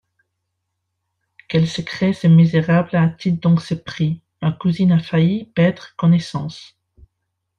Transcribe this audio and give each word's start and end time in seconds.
Quel 1.47 1.67
secret 1.69 2.11
ce 2.13 2.25
misérable 2.25 2.95
a-t-il 2.95 3.39
donc 3.39 3.61
surpris? 3.61 4.19
ma 4.41 4.51
cousine 4.51 4.93
a 4.93 4.97
failli 4.99 5.45
perdre 5.53 5.95
connaissance. 5.95 6.75